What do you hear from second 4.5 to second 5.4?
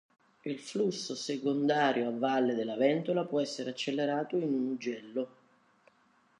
un ugello.